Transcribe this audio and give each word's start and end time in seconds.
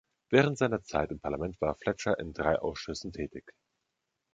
Während 0.31 0.57
seiner 0.57 0.81
Zeit 0.81 1.11
im 1.11 1.19
Parlament 1.19 1.61
war 1.61 1.75
Fletcher 1.75 2.17
in 2.17 2.33
drei 2.33 2.57
Ausschüssen 2.57 3.13
tätig. 3.13 3.53